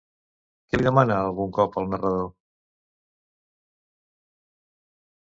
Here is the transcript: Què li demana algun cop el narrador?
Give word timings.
Què 0.69 0.77
li 0.79 0.85
demana 0.85 1.17
algun 1.25 1.51
cop 1.57 1.75
el 1.81 1.85
narrador? 1.91 2.23